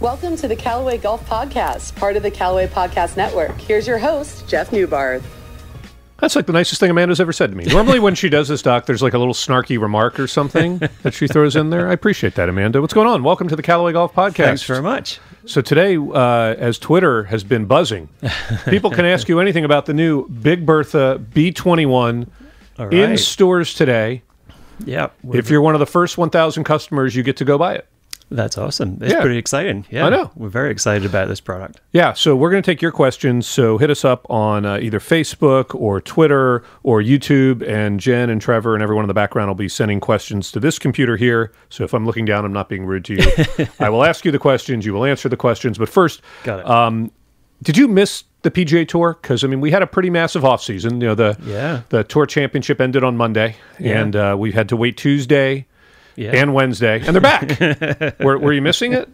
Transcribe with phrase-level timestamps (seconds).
[0.00, 3.58] Welcome to the Callaway Golf Podcast, part of the Callaway Podcast Network.
[3.60, 5.24] Here's your host, Jeff Neubarth.
[6.18, 7.64] That's like the nicest thing Amanda's ever said to me.
[7.64, 11.14] Normally, when she does this, Doc, there's like a little snarky remark or something that
[11.14, 11.88] she throws in there.
[11.88, 12.80] I appreciate that, Amanda.
[12.80, 13.22] What's going on?
[13.24, 14.34] Welcome to the Callaway Golf Podcast.
[14.36, 15.20] Thanks very much.
[15.46, 18.08] So today, uh, as Twitter has been buzzing,
[18.66, 22.28] people can ask you anything about the new Big Bertha B21
[22.78, 24.22] All in stores today.
[24.84, 27.88] Yeah, If you're one of the first 1,000 customers, you get to go buy it.
[28.30, 28.98] That's awesome.
[29.00, 29.20] It's Yeah.
[29.20, 29.86] pretty exciting.
[29.90, 30.30] Yeah, I know.
[30.36, 31.80] We're very excited about this product.
[31.92, 33.46] Yeah, so we're going to take your questions.
[33.46, 38.40] So hit us up on uh, either Facebook or Twitter or YouTube, and Jen and
[38.40, 41.52] Trevor and everyone in the background will be sending questions to this computer here.
[41.70, 43.66] So if I'm looking down, I'm not being rude to you.
[43.80, 45.78] I will ask you the questions, you will answer the questions.
[45.78, 46.68] But first, Got it.
[46.68, 47.10] Um,
[47.62, 49.18] did you miss the PGA Tour?
[49.20, 50.92] Because I mean, we had a pretty massive offseason.
[51.00, 51.80] You know, the Yeah.
[51.88, 54.00] the Tour Championship ended on Monday, Yeah.
[54.00, 55.66] and uh, we had to wait Tuesday.
[56.18, 56.32] Yeah.
[56.34, 58.18] And Wednesday, and they're back.
[58.20, 59.08] were, were you missing it?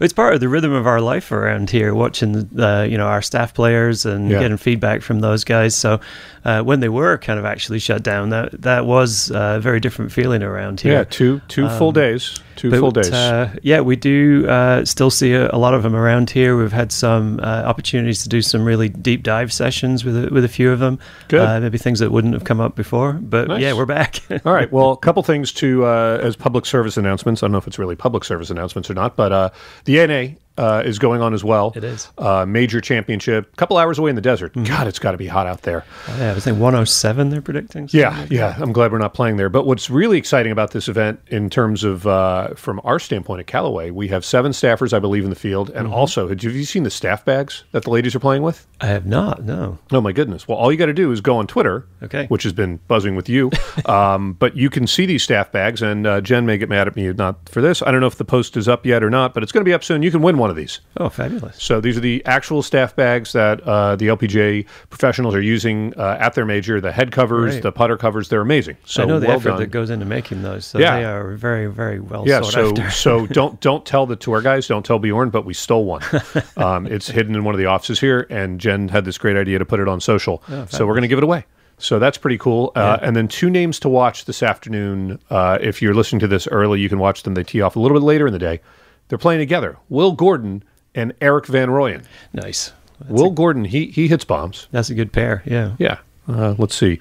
[0.00, 3.22] It's part of the rhythm of our life around here, watching uh, you know our
[3.22, 4.40] staff players and Yeah.
[4.40, 5.76] getting feedback from those guys.
[5.76, 6.00] So
[6.44, 9.78] uh, when they were kind of actually shut down, that that was uh, a very
[9.78, 10.92] different feeling around here.
[10.92, 12.40] Yeah, two two full days.
[12.58, 13.12] Two But, full days.
[13.12, 16.56] Uh, yeah, we do uh, still see a, a lot of them around here.
[16.58, 20.44] We've had some uh, opportunities to do some really deep dive sessions with a, with
[20.44, 20.98] a few of them.
[21.28, 21.40] Good.
[21.40, 23.12] Uh, maybe things that wouldn't have come up before.
[23.12, 23.62] But Nice.
[23.62, 24.18] yeah, we're back.
[24.44, 24.70] All right.
[24.72, 27.44] Well, a couple things to uh, as public service announcements.
[27.44, 29.50] I don't know if it's really public service announcements or not, but uh,
[29.84, 31.72] the NA uh, is going on as well.
[31.76, 32.08] It is.
[32.18, 33.50] uh, major championship.
[33.52, 34.52] A couple hours away in the desert.
[34.64, 35.84] God, it's got to be hot out there.
[36.18, 37.88] yeah, I think 107 they're predicting.
[37.92, 38.56] Yeah, like yeah.
[38.58, 39.48] I'm glad we're not playing there.
[39.48, 43.46] But what's really exciting about this event, in terms of uh, from our standpoint at
[43.46, 46.82] Callaway, we have seven staffers, I believe, in the field, and also, have you seen
[46.82, 48.66] the staff bags that the ladies are playing with?
[48.80, 49.44] I have not.
[49.44, 49.78] No.
[49.92, 50.46] Oh my goodness!
[50.48, 52.26] Well, all you got to do is go on Twitter, Okay.
[52.26, 53.50] which has been buzzing with you.
[53.86, 56.96] um, but you can see these staff bags, and uh, Jen may get mad at
[56.96, 57.82] me not for this.
[57.82, 59.68] I don't know if the post is up yet or not, but it's going to
[59.68, 60.02] be up soon.
[60.02, 60.80] You can win one of these.
[60.96, 61.62] Oh, fabulous.
[61.62, 66.16] So these are the actual staff bags that uh, the LPGA professionals are using uh,
[66.20, 66.80] at their major.
[66.80, 67.62] The head covers, Great.
[67.62, 68.76] the putter covers, they're amazing.
[68.84, 69.58] So I know the well effort done.
[69.60, 70.64] that goes into making those.
[70.66, 70.96] So Yeah.
[70.96, 72.90] they are very, very well Yeah, so after.
[72.90, 76.02] so don't don't tell the tour guys, don't tell Bjorn, but we stole one.
[76.56, 79.58] Um, it's hidden in one of the offices here, and Jen had this great idea
[79.58, 80.42] to put it on social.
[80.68, 81.44] so we're going to give it away.
[81.78, 82.72] So that's pretty cool.
[82.74, 85.20] Uh, and then two names to watch this afternoon.
[85.30, 87.34] Uh, if you're listening to this early, you can watch them.
[87.34, 88.60] They tee off a little bit later in the day.
[89.08, 89.76] They're playing together.
[89.88, 90.62] Will Gordon
[90.94, 92.04] and Erik van Rooyen.
[92.32, 92.72] nice.
[93.08, 94.66] Will Gordon, he he hits bombs.
[94.72, 95.42] That's a good pair.
[95.46, 95.74] Yeah.
[95.78, 95.98] Yeah.
[96.26, 96.98] Uh, let's see.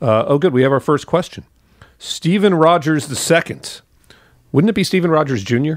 [0.00, 0.52] Uh, oh, good.
[0.54, 1.44] We have our first question.
[1.98, 3.80] Stephen Rogers the second.
[4.52, 5.74] Wouldn't it be Stephen Rogers Jr.?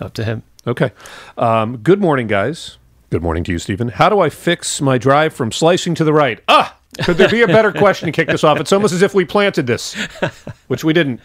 [0.00, 0.42] Up to him.
[0.66, 0.92] Okay.
[1.36, 2.78] Um, good morning, guys.
[3.10, 3.88] Good morning to you, Stephen.
[3.88, 6.40] How do I fix my drive from slicing to the right?
[6.48, 8.60] Ah, could there be a better question to kick this off?
[8.60, 9.94] It's almost as if we planted this,
[10.68, 11.20] which we didn't.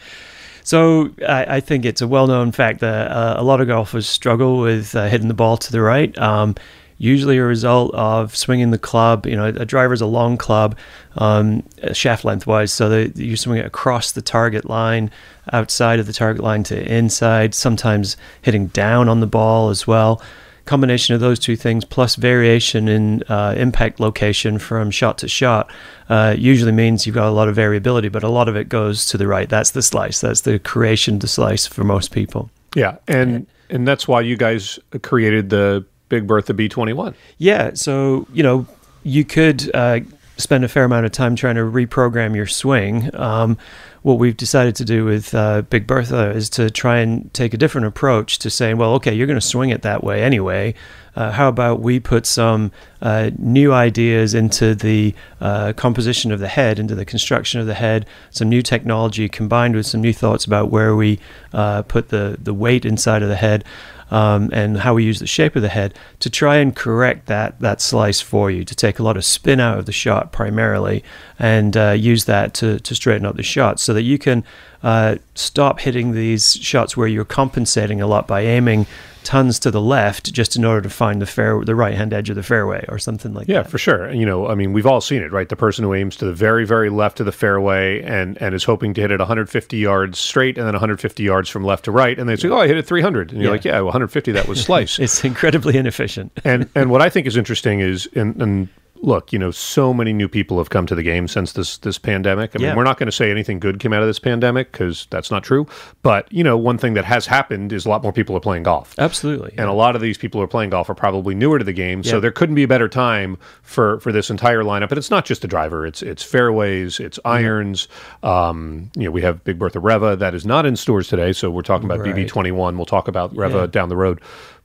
[0.63, 4.59] So I, I think it's a well-known fact that uh, a lot of golfers struggle
[4.59, 6.17] with uh, hitting the ball to the right.
[6.17, 6.55] Um,
[6.97, 9.25] usually a result of swinging the club.
[9.25, 10.77] You know, a driver's a long club,
[11.17, 15.11] um, shaft lengthwise, so that you swing it across the target line,
[15.51, 17.53] outside of the target line to inside.
[17.53, 20.21] Sometimes hitting down on the ball as well.
[20.65, 25.69] Combination of those two things plus variation in uh, impact location from shot to shot
[26.09, 29.05] uh, usually means you've got a lot of variability, but a lot of it goes
[29.07, 29.49] to the right.
[29.49, 30.21] That's the slice.
[30.21, 32.49] That's the creation of the slice for most people.
[32.75, 37.13] Yeah, and and that's why you guys created the Big Bertha B21.
[37.39, 38.65] Yeah, so you know
[39.03, 39.99] you could uh,
[40.37, 43.13] spend a fair amount of time trying to reprogram your swing.
[43.15, 43.57] Um,
[44.03, 47.57] what we've decided to do with uh, Big Bertha is to try and take a
[47.57, 50.75] different approach to saying, well, okay, you're going to swing it that way anyway.
[51.15, 52.71] Uh, how about we put some
[53.01, 57.75] uh, new ideas into the uh, composition of the head, into the construction of the
[57.75, 61.19] head, some new technology combined with some new thoughts about where we
[61.53, 63.63] uh, put the, the weight inside of the head
[64.11, 67.59] um, and how we use the shape of the head to try and correct that
[67.59, 71.03] that slice for you to take a lot of spin out of the shot primarily
[71.39, 74.43] and uh, use that to, to straighten up the shot so that you can
[74.83, 78.85] uh, stop hitting these shots where you're compensating a lot by aiming
[79.23, 82.29] tons to the left just in order to find the fair the right hand edge
[82.29, 83.65] of the fairway or something like Yeah, that.
[83.65, 84.11] Yeah, for sure.
[84.11, 85.47] You know, I mean, we've all seen it, right?
[85.49, 88.63] The person who aims to the very, very left of the fairway and and is
[88.63, 92.17] hoping to hit it 150 yards straight and then 150 yards from left to right,
[92.19, 93.51] and they say, "Oh, I hit it 300," and you're Yeah.
[93.51, 96.31] like, "Yeah, 150 that was slice." It's incredibly inefficient.
[96.43, 98.67] and and what I think is interesting is, and, and
[99.05, 101.97] look, you know, so many new people have come to the game since this this
[101.99, 102.51] pandemic.
[102.55, 102.75] I mean, Yeah.
[102.75, 105.43] we're not going to say anything good came out of this pandemic because that's not
[105.43, 105.67] true.
[106.03, 108.63] But you know, one thing that has happened is a lot more people are playing
[108.63, 108.95] golf.
[108.97, 109.53] Absolutely.
[109.57, 111.73] And a lot of these people who are playing golf are probably newer to the
[111.73, 114.89] game, so there couldn't be a better time for for this entire lineup.
[114.89, 117.89] And it's not just the driver; it's it's fairways, it's irons.
[118.23, 121.51] Um, you know, we have Big Bertha Reva that is not in stores today, so
[121.51, 122.15] we're talking about Right.
[122.15, 122.77] BB twenty one.
[122.77, 123.67] We'll talk about Reva Yeah.
[123.67, 124.21] down the road,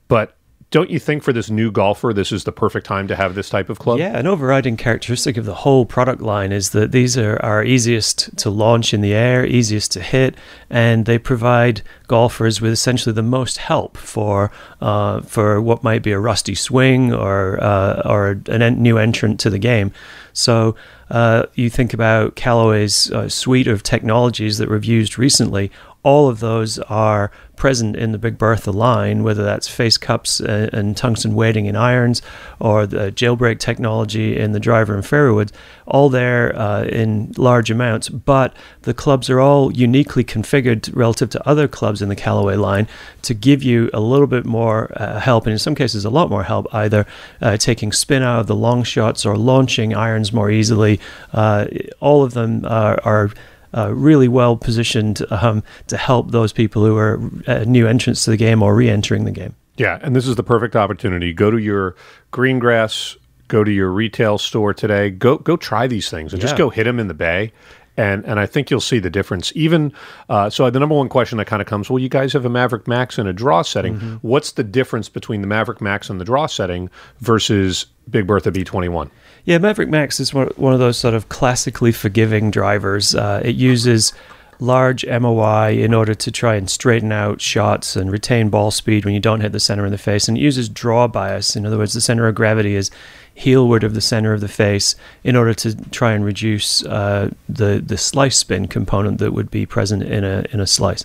[0.06, 0.34] but.
[0.70, 3.48] Don't you think for this new golfer, this is the perfect time to have this
[3.48, 3.98] type of club?
[3.98, 8.36] Yeah, an overriding characteristic of the whole product line is that these are our easiest
[8.38, 10.34] to launch in the air, easiest to hit,
[10.68, 14.50] and they provide golfers with essentially the most help for
[14.82, 19.40] uh, for what might be a rusty swing or uh, or an en- new entrant
[19.40, 19.90] to the game.
[20.34, 20.76] So
[21.10, 25.70] uh, you think about Callaway's uh, suite of technologies that we've used recently.
[26.04, 30.72] All of those are present in the Big Bertha line, whether that's face cups and,
[30.72, 32.22] and tungsten weighting in irons
[32.60, 35.52] or the jailbreak technology in the driver and fairway woods,
[35.86, 38.08] all there uh, in large amounts.
[38.08, 42.86] But the clubs are all uniquely configured relative to other clubs in the Callaway line
[43.22, 46.30] to give you a little bit more uh, help, and in some cases, a lot
[46.30, 47.06] more help, either
[47.42, 51.00] uh, taking spin out of the long shots or launching irons more easily.
[51.32, 51.66] Uh,
[52.00, 53.00] all of them are.
[53.04, 53.30] are
[53.76, 58.30] uh, really well positioned um, to help those people who are uh, new entrants to
[58.30, 59.54] the game or re-entering the game.
[59.76, 61.32] Yeah, and this is the perfect opportunity.
[61.32, 61.94] Go to your
[62.30, 63.16] green grass,
[63.46, 65.10] go to your retail store today.
[65.10, 67.52] Go go try these things and just go hit them in the bay.
[67.96, 69.52] And, and I think you'll see the difference.
[69.56, 69.92] Even
[70.28, 72.48] uh, so, the number one question that kind of comes: Well, you guys have a
[72.48, 73.96] Maverick Max in a draw setting.
[73.96, 74.16] Mm-hmm.
[74.22, 78.62] What's the difference between the Maverick Max and the draw setting versus Big Bertha B
[78.62, 79.10] twenty one?
[79.44, 83.14] Yeah, Maverick Max is one, of those sort of classically forgiving drivers.
[83.14, 84.12] Uh, it uses
[84.60, 89.14] large MOI in order to try and straighten out shots and retain ball speed when
[89.14, 90.28] you don't hit the center of the face.
[90.28, 91.54] And it uses draw bias.
[91.56, 92.90] In other words, the center of gravity is
[93.36, 97.82] heelward of the center of the face in order to try and reduce uh, the
[97.84, 101.04] the slice spin component that would be present in a in a slice.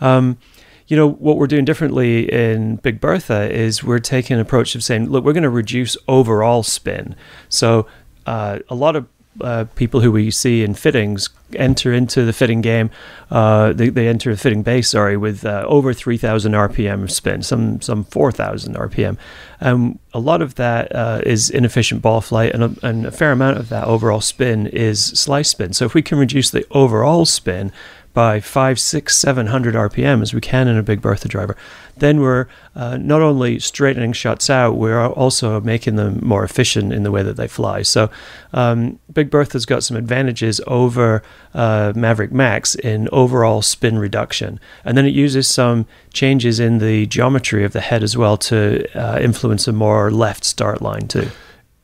[0.00, 0.38] Um,
[0.88, 4.82] you know what we're doing differently in Big Bertha is we're taking an approach of
[4.82, 7.14] saying, look, we're going to reduce overall spin.
[7.50, 7.86] So
[8.26, 9.06] uh, a lot of
[9.40, 12.90] uh, people who we see in fittings enter into the fitting game.
[13.30, 17.42] Uh, they, they enter the fitting base, sorry, with uh, over 3,000 RPM of spin,
[17.42, 19.16] some some 4,000 RPM.
[19.60, 23.32] Um, a lot of that uh, is inefficient ball flight, and a, and a fair
[23.32, 25.72] amount of that overall spin is slice spin.
[25.72, 27.72] So if we can reduce the overall spin
[28.12, 31.56] by five, six, seven hundred RPM as we can in a Big Bertha driver,
[31.96, 37.02] then we're uh, not only straightening shots out, we're also making them more efficient in
[37.02, 37.82] the way that they fly.
[37.82, 38.10] So,
[38.52, 41.22] um, Big Bertha's got some advantages over
[41.54, 47.06] uh, Maverick Max in overall spin reduction, and then it uses some changes in the
[47.06, 51.28] geometry of the head as well to uh, influence a more left start line too.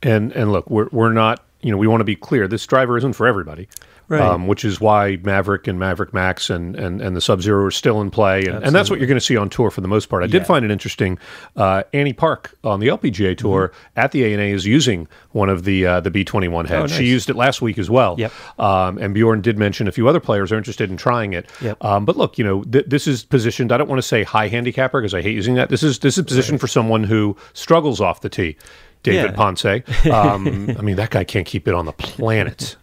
[0.03, 1.44] And and look, we're we're not.
[1.61, 2.47] You know, we want to be clear.
[2.47, 3.69] This driver isn't for everybody.
[4.06, 4.21] Right.
[4.21, 7.71] Um, which is why Maverick and Maverick Max and, and, and the Sub Zero are
[7.71, 8.45] still in play.
[8.45, 10.23] And, and that's what you're going to see on tour for the most part.
[10.23, 11.19] I did find it interesting.
[11.56, 15.87] Uh, Annie Park on the LPGA tour at the ANA is using one of the
[15.87, 16.69] uh, the B21 heads.
[16.69, 16.75] Mm-hmm.
[16.75, 16.93] Oh, nice.
[16.93, 18.17] She used it last week as well.
[18.19, 18.33] Yep.
[18.61, 21.49] Um, and Bjorn did mention a few other players are interested in trying it.
[21.62, 21.83] Yep.
[21.83, 23.73] Um, but look, you know, th- this is positioned.
[23.73, 25.71] I don't want to say high handicapper because I hate using that.
[25.71, 28.56] This is this is positioned for someone who struggles off the tee.
[29.03, 29.37] David Yeah.
[29.37, 29.65] Ponce.
[30.11, 32.77] Um, I mean, that guy can't keep it on the planet.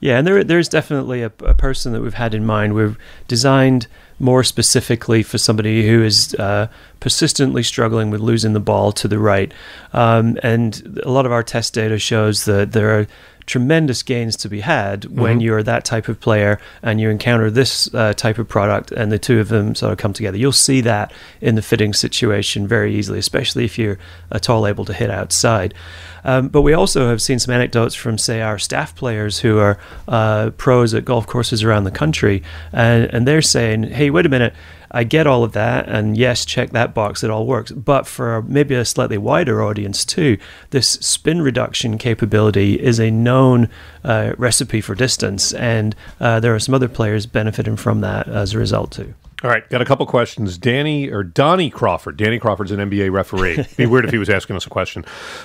[0.00, 2.74] Yeah, and there there's definitely a, a person that we've had in mind.
[2.74, 2.98] We've
[3.28, 3.86] designed
[4.18, 6.68] more specifically for somebody who is uh,
[7.00, 9.52] persistently struggling with losing the ball to the right,
[9.92, 13.06] um, and a lot of our test data shows that there are
[13.50, 17.92] tremendous gains to be had when you're that type of player and you encounter this
[17.94, 20.38] uh, type of product and the two of them sort of come together.
[20.38, 23.98] You'll see that in the fitting situation very easily, especially if you're
[24.30, 25.74] at all able to hit outside.
[26.22, 29.78] Um, but we also have seen some anecdotes from, say, our staff players who are
[30.06, 34.28] uh, pros at golf courses around the country, and, and they're saying, hey, wait a
[34.28, 34.54] minute.
[34.90, 37.70] I get all of that, and yes, check that box, it all works.
[37.70, 40.38] But for maybe a slightly wider audience too,
[40.70, 43.68] this spin reduction capability is a known
[44.04, 48.54] uh, recipe for distance, and uh, there are some other players benefiting from that as
[48.54, 49.14] a result too.
[49.42, 50.58] All right, got a couple questions.
[50.58, 52.18] Danny or Donnie Crawford.
[52.18, 53.64] Danny Crawford's an NBA referee.
[53.76, 55.02] Be weird if he was asking us a question.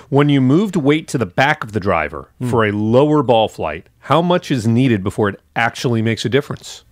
[0.10, 3.88] When you moved weight to the back of the driver for a lower ball flight,
[4.00, 6.84] how much is needed before it actually makes a difference?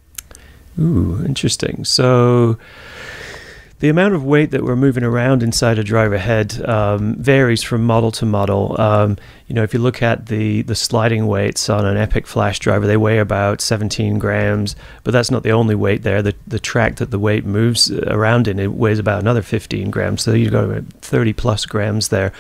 [0.80, 1.86] Ooh, interesting.
[1.86, 2.58] So
[3.84, 7.84] the amount of weight that we're moving around inside a driver head um, varies from
[7.84, 8.80] model to model.
[8.80, 12.60] Um, you know, if you look at the the sliding weights on an Epic Flash
[12.60, 16.22] driver, they weigh about 17 grams, but that's not the only weight there.
[16.22, 20.22] The the track that the weight moves around in it weighs about another 15 grams,
[20.22, 22.32] so you've got about 30 plus grams there.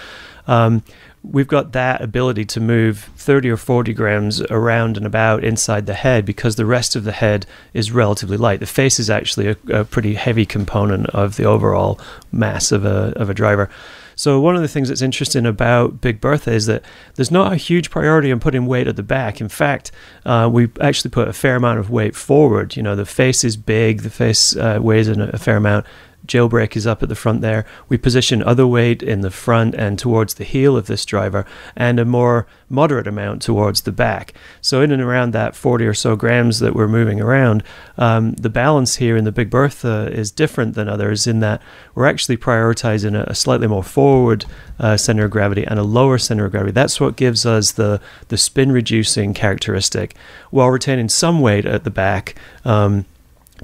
[0.48, 0.82] Um,
[1.24, 5.94] we've got that ability to move 30 or 40 grams around and about inside the
[5.94, 8.60] head because the rest of the head is relatively light.
[8.60, 12.00] The face is actually a, a pretty heavy component of the overall
[12.32, 13.70] mass of a, of a driver.
[14.16, 16.84] So one of the things that's interesting about Big Bertha is that
[17.16, 19.42] there's not a huge priority on putting weight at the back.
[19.42, 19.92] In fact,
[20.26, 22.76] uh, we actually put a fair amount of weight forward.
[22.76, 25.86] You know, the face is big, the face uh, weighs a, a fair amount
[26.26, 27.66] jailbreak is up at the front there.
[27.90, 32.00] We position other weight in the front and towards the heel of this driver, and
[32.00, 34.34] a more moderate amount towards the back.
[34.62, 37.64] So, in and around that 40 or so grams that we're moving around,
[37.98, 41.62] um, the balance here in the Big Bertha is different than others in that
[41.96, 44.46] we're actually prioritizing a, a slightly more forward
[44.80, 46.72] uh, center of gravity and a lower center of gravity.
[46.72, 50.16] That's what gives us the, the spin reducing characteristic
[50.50, 52.36] while retaining some weight at the back.
[52.66, 53.06] Um,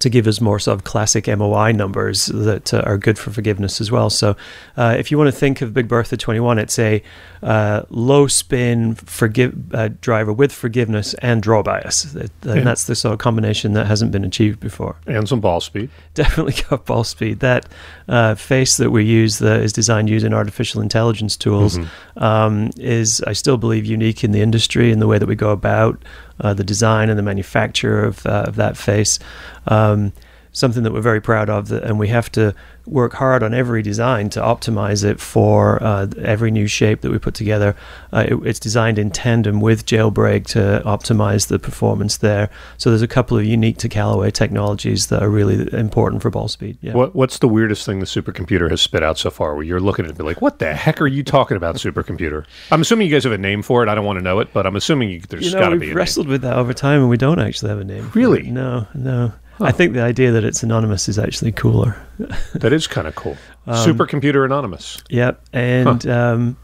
[0.01, 3.79] to give us more sort of classic MOI numbers that uh, are good for forgiveness
[3.81, 4.09] as well.
[4.09, 4.35] So,
[4.77, 7.01] uh, if you want to think of Big Bertha 21, it's a
[7.41, 12.61] uh, low spin forgive uh, driver with forgiveness and draw bias, and yeah.
[12.61, 14.95] that's the sort of combination that hasn't been achieved before.
[15.07, 15.89] And some ball speed.
[16.13, 17.39] Definitely got ball speed.
[17.39, 17.67] That
[18.07, 22.23] uh, face that we use that is designed using artificial intelligence tools mm-hmm.
[22.23, 25.51] um, is, I still believe, unique in the industry in the way that we go
[25.51, 26.03] about
[26.41, 29.19] uh, the design and the manufacture of, uh, of that face.
[29.69, 30.11] Um,
[30.51, 32.53] something that we're very proud of, that, and we have to
[32.85, 37.19] work hard on every design to optimize it for uh, every new shape that we
[37.19, 37.75] put together.
[38.11, 42.49] Uh, it, it's designed in tandem with Jailbreak to optimize the performance there.
[42.77, 46.47] So there's a couple of unique to Callaway technologies that are really important for ball
[46.47, 46.77] speed.
[46.81, 46.93] Yeah.
[46.93, 50.05] What, what's the weirdest thing the supercomputer has spit out so far where you're looking
[50.05, 52.45] at it and be like, what the heck are you talking about, supercomputer?
[52.71, 53.89] I'm assuming you guys have a name for it.
[53.89, 55.77] I don't want to know it, but I'm assuming you, there's you know, got to
[55.77, 58.09] be We've wrestled with that over time and we don't actually have a name.
[58.15, 58.49] Really?
[58.49, 59.31] No, no.
[59.59, 59.65] Huh.
[59.65, 62.01] I think the idea that it's anonymous is actually cooler.
[62.53, 63.37] that is kind of cool.
[63.67, 65.03] Um, Supercomputer anonymous.
[65.09, 66.11] Yep, and huh.
[66.11, 66.57] um,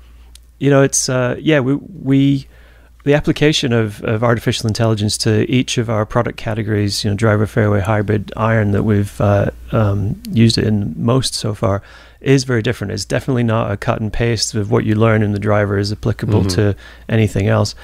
[0.59, 2.47] you know it's uh, yeah we we
[3.03, 7.45] the application of, of artificial intelligence to each of our product categories, you know, driver,
[7.45, 11.83] fairway, hybrid, iron that we've uh, um, used it in most so far,
[12.19, 12.91] is very different.
[12.93, 15.91] It's definitely not a cut and paste of what you learn in the driver is
[15.91, 16.55] applicable mm-hmm.
[16.55, 16.75] to
[17.07, 17.75] anything else.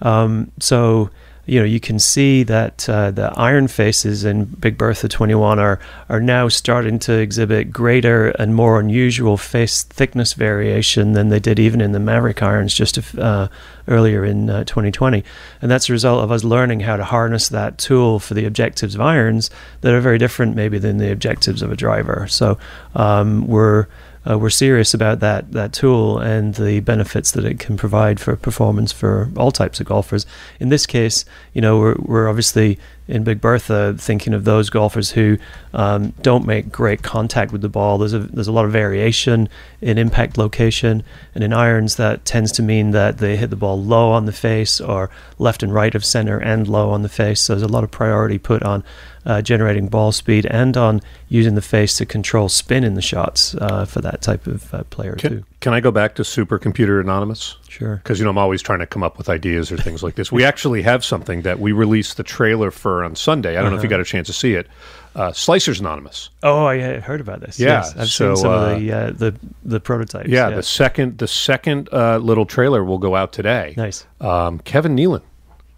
[0.00, 1.10] Um, so
[1.48, 5.80] you know, you can see that uh, the iron faces in Big Bertha 21 are,
[6.10, 11.58] are now starting to exhibit greater and more unusual face thickness variation than they did
[11.58, 13.48] even in the Maverick irons just uh,
[13.88, 15.24] earlier in uh, 2020.
[15.62, 18.94] And that's a result of us learning how to harness that tool for the objectives
[18.94, 19.48] of irons
[19.80, 22.26] that are very different maybe than the objectives of a driver.
[22.28, 22.58] So
[22.94, 23.86] um, we're
[24.28, 28.36] uh, we're serious about that that tool and the benefits that it can provide for
[28.36, 30.26] performance for all types of golfers.
[30.60, 32.78] In this case, you know, we're we're obviously
[33.08, 35.38] in Big Bertha thinking of those golfers who
[35.72, 37.98] um, don't make great contact with the ball.
[37.98, 39.48] There's a there's a lot of variation
[39.80, 41.02] in impact location,
[41.34, 44.32] and in irons that tends to mean that they hit the ball low on the
[44.32, 47.40] face or left and right of center and low on the face.
[47.40, 48.84] So there's a lot of priority put on
[49.24, 53.54] uh, generating ball speed and on using the face to control spin in the shots
[53.54, 55.44] uh, for that type of uh, player can, too.
[55.60, 57.56] Can I go back to Supercomputer Anonymous?
[57.68, 57.96] Sure.
[57.96, 60.32] Because you know I'm always trying to come up with ideas or things like this.
[60.32, 63.50] We actually have something that we released the trailer for on Sunday.
[63.50, 63.70] I don't uh-huh.
[63.70, 63.98] know if you uh-huh.
[63.98, 64.66] got a chance to see it.
[65.14, 66.30] Uh, Slicers Anonymous.
[66.42, 67.58] Oh, I heard about this.
[67.58, 69.34] Yeah, yes, I've so, seen some of the uh, the
[69.64, 70.28] the prototypes.
[70.28, 73.74] Yeah, the second the second uh, little trailer will go out today.
[73.76, 74.06] Nice.
[74.20, 75.22] Um, Kevin Nealon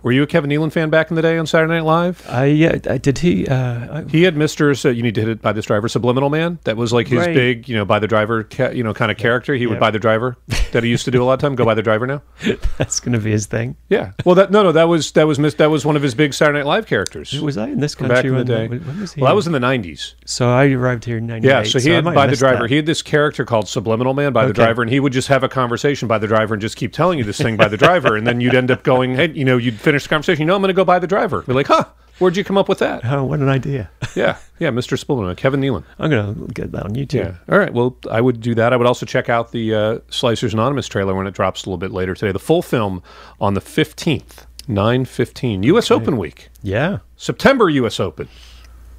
[0.02, 2.26] were you a Kevin Nealon fan back in the day on Saturday Night Live?
[2.28, 3.46] I yeah, I, did he?
[3.46, 4.74] Uh, I, he had Mister.
[4.74, 6.58] So you need to hit it by this driver, Subliminal Man.
[6.64, 7.34] That was like his right.
[7.34, 9.54] big, you know, by the driver, ca- you know, kind of character.
[9.54, 10.36] He would buy the driver
[10.72, 11.54] that he used to do a lot of time.
[11.54, 12.22] Go by the driver now.
[12.78, 13.76] That's going to be his thing.
[13.88, 14.12] Yeah.
[14.24, 16.58] Well, that no, no, that was that was that was one of his big Saturday
[16.58, 17.38] Night Live characters.
[17.40, 18.68] Was I in this country back in when, the day?
[18.68, 19.20] When was he?
[19.20, 20.14] Well, I was in the '90s.
[20.24, 21.48] So I arrived here in '98.
[21.48, 21.62] Yeah.
[21.62, 22.62] So he so had by the driver.
[22.62, 22.70] That.
[22.70, 24.48] He had this character called Subliminal Man by okay.
[24.48, 26.92] the driver, and he would just have a conversation by the driver and just keep
[26.92, 29.44] telling you this thing by the driver, and then you'd end up going, hey, you
[29.44, 30.42] know, you'd finish the conversation.
[30.42, 31.42] You know, I'm going to go buy the driver.
[31.42, 31.84] Be like, huh?
[32.20, 33.02] Where'd you come up with that?
[33.04, 33.90] Oh, what an idea!
[34.14, 35.02] yeah, yeah, Mr.
[35.02, 35.84] Spillman, Kevin Nealon.
[35.98, 37.14] I'm gonna get that on YouTube.
[37.14, 37.34] Yeah.
[37.50, 37.72] All right.
[37.72, 38.74] Well, I would do that.
[38.74, 41.78] I would also check out the uh, Slicers Anonymous trailer when it drops a little
[41.78, 42.30] bit later today.
[42.30, 43.02] The full film
[43.40, 45.90] on the 15th, 9:15, U.S.
[45.90, 46.02] Okay.
[46.02, 46.50] Open week.
[46.62, 46.98] Yeah.
[47.16, 47.98] September U.S.
[47.98, 48.28] Open.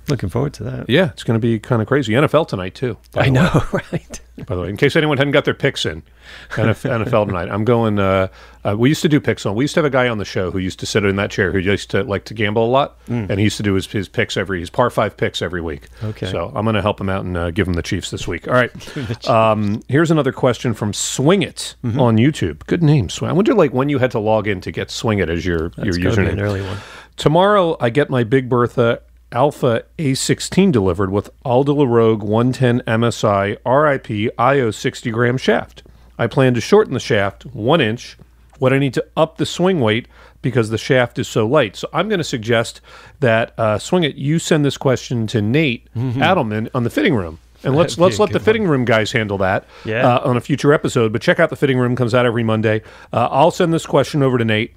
[0.07, 0.89] Looking forward to that.
[0.89, 2.13] Yeah, it's going to be kind of crazy.
[2.13, 2.97] NFL tonight too.
[3.15, 4.19] I know, right?
[4.45, 6.03] By the way, in case anyone hadn't got their picks in,
[6.51, 7.49] NFL tonight.
[7.49, 7.99] I'm going.
[7.99, 8.29] Uh,
[8.63, 9.55] uh, we used to do picks on.
[9.55, 11.31] We used to have a guy on the show who used to sit in that
[11.31, 13.29] chair who used to like to gamble a lot, mm.
[13.29, 15.87] and he used to do his, his picks every his par five picks every week.
[16.03, 16.29] Okay.
[16.31, 18.47] So I'm going to help him out and uh, give him the Chiefs this week.
[18.47, 19.27] All right.
[19.27, 21.99] um, here's another question from Swing It mm-hmm.
[21.99, 22.65] on YouTube.
[22.67, 23.29] Good name, Swing.
[23.29, 25.69] I wonder like when you had to log in to get Swing It as your
[25.69, 26.33] That's your username.
[26.33, 26.77] an early one.
[27.17, 29.01] Tomorrow I get my Big Bertha
[29.31, 35.83] Alpha A16 delivered with Aldila Rogue 110 MSI RIP IO 60 gram shaft.
[36.17, 38.17] I plan to shorten the shaft one inch.
[38.59, 40.07] What I need to up the swing weight
[40.43, 41.75] because the shaft is so light.
[41.75, 42.79] So I'm going to suggest
[43.19, 44.15] that uh, swing it.
[44.15, 47.39] You send this question to Nate Adelman on the fitting room.
[47.63, 50.07] And let's let's let the good fitting room guys handle that Yeah.
[50.17, 51.11] uh, on a future episode.
[51.13, 52.81] But check out the fitting room; comes out every Monday.
[53.11, 54.75] Uh, I'll send this question over to Nate,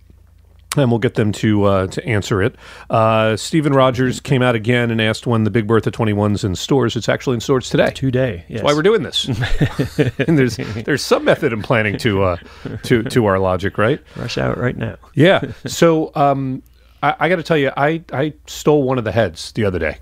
[0.76, 2.57] and we'll get them to uh, to answer it.
[2.90, 6.97] Uh, Stephen Rogers came out again and asked when the Big Bertha 21's in stores.
[6.97, 7.90] It's actually in stores today.
[7.90, 8.45] Today.
[8.49, 8.61] Yes.
[8.61, 9.25] That's why we're doing this.
[10.26, 12.37] and there's there's some method in planning to uh,
[12.85, 14.00] to to our logic, right?
[14.16, 14.97] Rush out right now.
[15.14, 15.40] Yeah.
[15.66, 16.62] So um,
[17.02, 19.78] I, I got to tell you, I I stole one of the heads the other
[19.78, 19.99] day.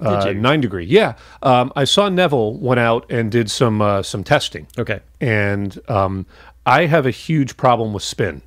[0.00, 0.34] Uh, you?
[0.34, 0.84] Nine degree.
[0.86, 1.14] Yeah.
[1.42, 5.00] Um, I saw Neville went out and did some uh, some testing Okay.
[5.20, 6.26] and um,
[6.64, 8.40] I have a huge problem with spin.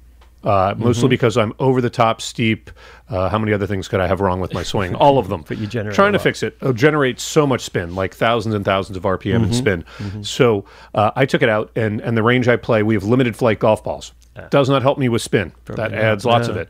[0.44, 0.84] Uh, Mm-hmm.
[0.84, 2.70] mostly because I'm over the top steep.
[3.10, 4.94] Uh, how many other things could I have wrong with my swing?
[5.04, 5.46] All of them.
[5.48, 6.58] But you generate trying to fix it.
[6.62, 9.44] It'll generate so much spin, like thousands and thousands of RPM Mm-hmm.
[9.44, 10.24] and spin.
[10.24, 13.36] So uh, I took it out, and and the range I play, we have limited
[13.38, 14.14] flight golf balls.
[14.50, 15.54] Does not help me with spin.
[15.66, 15.94] that not.
[15.94, 16.70] adds lots of No, it.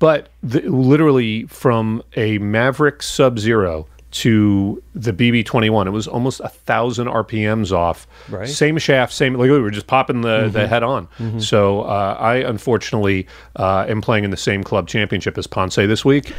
[0.00, 6.48] But the, literally from a Maverick Sub Zero to the BB21, it was almost a
[6.48, 8.06] thousand RPMs off.
[8.28, 8.48] Right.
[8.48, 9.34] Same shaft, same.
[9.34, 11.08] Like we were just popping the, the head on.
[11.40, 16.04] So uh, I unfortunately uh, am playing in the same club championship as Ponce this
[16.04, 16.32] week,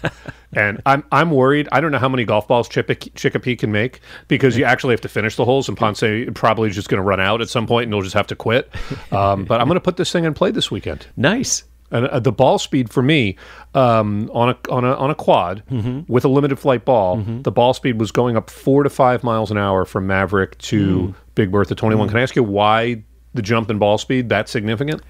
[0.54, 1.68] and I'm I'm worried.
[1.70, 5.02] I don't know how many golf balls Chip- Chicopee can make because you actually have
[5.02, 6.02] to finish the holes, and Ponce
[6.34, 8.36] probably is just going to run out at some point, and he'll just have to
[8.36, 8.72] quit.
[9.10, 11.06] Um, but I'm going to put this thing in play this weekend.
[11.16, 11.64] Nice.
[11.90, 13.36] And uh, the ball speed for me
[13.74, 15.62] um, on a on a on a quad
[16.08, 19.50] with a limited flight ball, the ball speed was going up four to five miles
[19.50, 22.08] an hour from Maverick to Big Bertha 21.
[22.08, 23.02] Can I ask you why
[23.34, 25.02] the jump in ball speed that significant?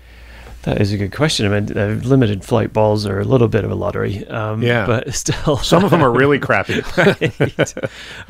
[0.62, 1.46] That is a good question.
[1.46, 4.26] I mean, uh, limited flight balls are a little bit of a lottery.
[4.26, 4.86] Um, Yeah.
[4.86, 5.56] But still.
[5.58, 6.82] Some of them are really crappy.
[6.96, 7.74] right.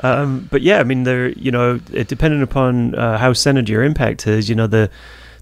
[0.05, 3.83] um, but yeah, I mean, they're you know, it, depending upon uh, how centered your
[3.83, 4.91] impact is, you know, the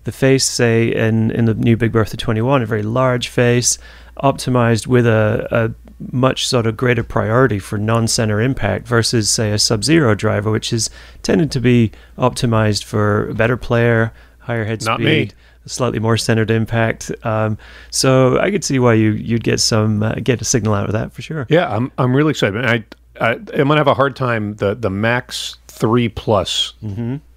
[0.06, 3.78] the face, say in in the new Big Bertha 21, a very large face,
[4.22, 5.74] optimized with a, a
[6.14, 10.90] much sort of greater priority for non-center impact versus say a Sub-Zero driver, which is
[11.22, 15.28] tended to be optimized for a better player, higher head Not speed.
[15.28, 15.34] me.
[15.68, 17.58] Slightly more centered impact, um,
[17.90, 20.92] so I could see why you you'd get some uh, get a signal out of
[20.92, 21.44] that for sure.
[21.50, 22.64] Yeah, I'm I'm really excited.
[22.64, 22.84] I,
[23.20, 24.56] I I'm gonna have a hard time.
[24.56, 26.74] The the Max Three Plus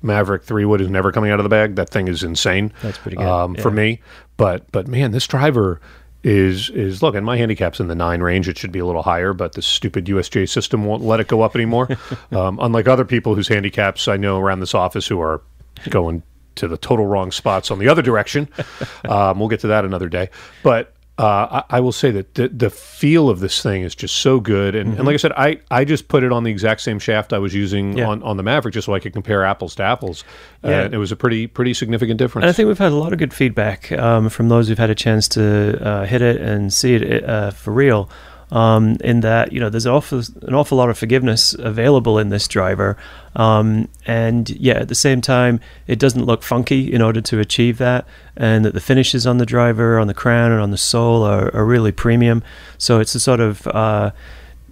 [0.02, 1.76] Maverick Three Wood is never coming out of the bag.
[1.76, 2.74] That thing is insane.
[2.82, 4.02] That's pretty good, um, for me.
[4.38, 5.82] But but man, this driver
[6.24, 7.16] is is look.
[7.16, 8.48] And my handicap's in the nine range.
[8.48, 11.42] It should be a little higher, but the stupid USJ system won't let it go
[11.42, 11.88] up anymore.
[12.32, 15.42] um, unlike other people whose handicaps I know around this office who are
[15.90, 16.24] going
[16.56, 18.50] to the total wrong spots on the other direction.
[19.10, 20.30] um, we'll get to that another day.
[20.62, 24.16] But uh, I, I will say that the, the feel of this thing is just
[24.16, 24.74] so good.
[24.74, 27.34] And, and like I said, I, I just put it on the exact same shaft
[27.34, 28.08] I was using Yeah.
[28.08, 30.24] on, on the Maverick just so I could compare apples to apples.
[30.64, 30.82] Yeah.
[30.84, 32.44] And it was a pretty pretty significant difference.
[32.44, 34.90] And I think we've had a lot of good feedback um, from those who've had
[34.90, 38.10] a chance to uh, hit it and see it uh, for real.
[38.52, 42.48] Um, in that you know there's awful, an awful lot of forgiveness available in this
[42.48, 42.98] driver,
[43.36, 47.78] um, and yeah, at the same time, it doesn't look funky in order to achieve
[47.78, 51.22] that, and that the finishes on the driver, on the crown, and on the sole
[51.24, 52.42] are, are really premium.
[52.80, 54.12] So it's a sort of uh,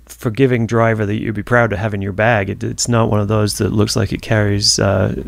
[0.08, 2.50] forgiving driver that you'd be proud to have in your bag.
[2.50, 5.24] It, it's not one of those that looks like it carries uh,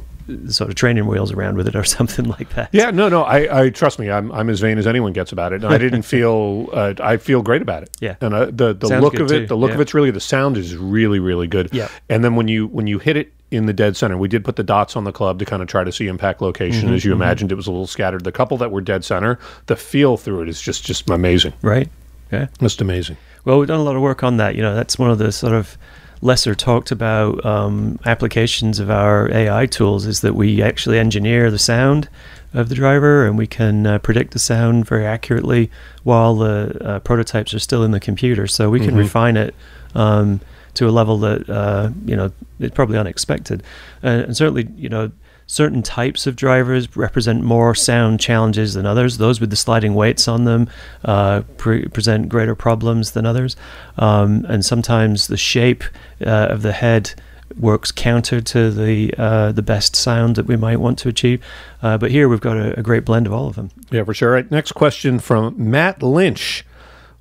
[0.48, 2.70] sort of training wheels around with it or something like that.
[2.72, 3.24] yeah, no, no.
[3.24, 4.10] I, I trust me.
[4.10, 5.64] I'm, I'm as vain as anyone gets about it.
[5.64, 6.70] And I didn't feel.
[6.72, 7.90] Uh, I feel great about it.
[8.00, 8.16] Yeah.
[8.22, 10.20] And uh, the the Sounds look of it, too, the look of it's really the
[10.20, 11.70] sound is really really good.
[11.72, 11.90] Yeah.
[12.10, 14.56] And then when you when you hit it in the dead center, we did put
[14.58, 16.86] the dots on the club to kind of try to see impact location.
[16.86, 18.24] Mm-hmm, As you imagined, it was a little scattered.
[18.24, 21.54] The couple that were dead center, the feel through it is just just amazing.
[21.64, 21.90] Right.
[22.32, 22.48] Yeah.
[22.60, 23.18] Just amazing.
[23.50, 24.54] Well, we've done a lot of work on that.
[24.54, 25.76] You know, that's one of the sort of
[26.22, 31.58] lesser talked about um, applications of our AI tools is that we actually engineer the
[31.58, 32.10] sound
[32.54, 35.72] of the driver and we can uh, predict the sound very accurately
[36.04, 38.46] while the uh, prototypes are still in the computer.
[38.46, 39.56] So we can refine it
[39.96, 40.42] um,
[40.76, 43.64] to a level that uh, you know is probably unexpected,
[44.04, 45.12] and, and certainly you know.
[45.52, 49.18] Certain types of drivers represent more sound challenges than others.
[49.18, 50.70] Those with the sliding weights on them
[51.04, 53.56] uh, pre- present greater problems than others.
[53.98, 55.84] Um, and sometimes the shape
[56.24, 57.20] uh, of the head
[57.58, 61.44] works counter to the uh, the best sound that we might want to achieve.
[61.82, 63.72] Uh, but here we've got a, a great blend of all of them.
[63.90, 64.30] Yeah, for sure.
[64.30, 66.64] All right, next question from Matt Lynch.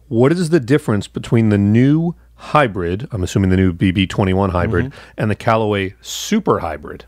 [0.08, 5.30] What is the difference between the new hybrid, I'm assuming the new BB21 hybrid, and
[5.30, 7.06] the Callaway Super Hybrid?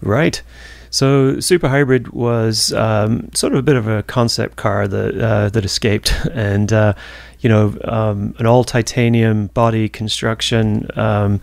[0.00, 0.42] Right.
[0.90, 5.48] So Super Hybrid was um, sort of a bit of a concept car that uh,
[5.50, 6.94] that escaped, and uh,
[7.40, 11.40] you know, um, an all titanium body construction, um,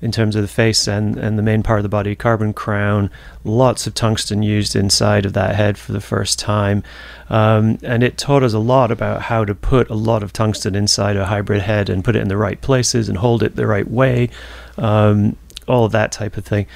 [0.00, 3.10] in terms of the face and, and the main part of the body, carbon crown,
[3.42, 6.82] lots of tungsten used inside of that head for the first time.
[7.28, 10.76] Um, and it taught us a lot about how to put a lot of tungsten
[10.76, 13.66] inside a hybrid head and put it in the right places and hold it the
[13.66, 14.30] right way,
[14.76, 15.36] um,
[15.66, 16.66] all of that type of thing.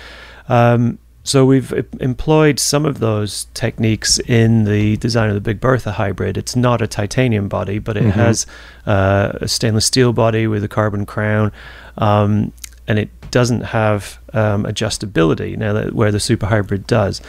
[0.49, 5.93] Um, so we've employed some of those techniques in the design of the Big Bertha
[5.93, 6.37] hybrid.
[6.37, 8.11] It's not a titanium body, but it mm-hmm.
[8.11, 8.45] has
[8.87, 11.53] uh, a stainless steel body with a carbon crown.
[11.97, 12.53] Um,
[12.89, 17.21] and it doesn't have um, adjustability now that where the super hybrid does.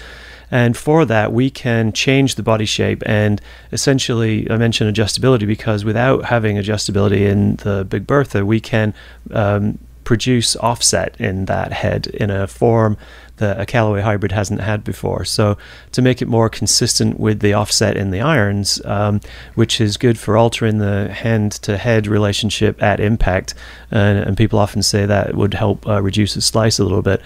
[0.49, 3.01] And for that, we can change the body shape.
[3.05, 8.93] And essentially, I mentioned adjustability because without having adjustability in the Big Bertha, we can
[9.31, 12.97] um, produce offset in that head in a form
[13.37, 15.25] that a Callaway hybrid hasn't had before.
[15.25, 15.57] So
[15.91, 19.21] to make it more consistent with the offset in the irons, um,
[19.55, 23.55] which is good for altering the hand-to-head relationship at impact,
[23.89, 27.21] and, and people often say that would help uh, reduce the slice a little bit.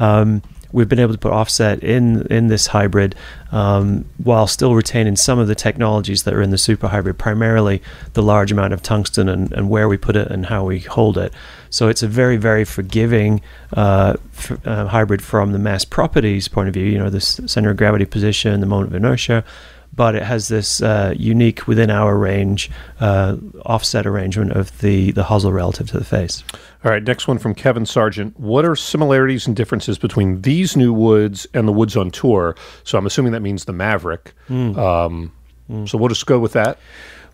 [0.00, 0.42] Um,
[0.72, 3.14] we've been able to put offset in in this hybrid
[3.52, 7.82] um, while still retaining some of the technologies that are in the super hybrid, primarily
[8.14, 11.18] the large amount of tungsten and, and where we put it and how we hold
[11.18, 11.32] it.
[11.70, 13.40] So it's a very, very forgiving
[13.74, 17.70] uh, f- uh, hybrid from the mass properties point of view, you know, the center
[17.70, 19.44] of gravity position, the moment of inertia,
[19.94, 25.24] but it has this uh, unique within our range uh, offset arrangement of the the
[25.24, 26.42] hosel relative to the face.
[26.84, 28.38] All right, next one from Kevin Sargent.
[28.38, 32.56] What are similarities and differences between these new woods and the woods on tour?
[32.84, 34.32] So I'm assuming that means the Maverick.
[34.48, 34.76] Mm.
[34.76, 35.32] Um,
[35.70, 35.88] mm.
[35.88, 36.78] So we'll just go with that.